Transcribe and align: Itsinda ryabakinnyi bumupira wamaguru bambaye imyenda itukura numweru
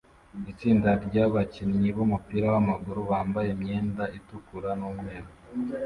Itsinda 0.51 0.89
ryabakinnyi 1.05 1.89
bumupira 1.97 2.47
wamaguru 2.53 2.99
bambaye 3.11 3.49
imyenda 3.55 4.03
itukura 4.17 4.69
numweru 4.79 5.29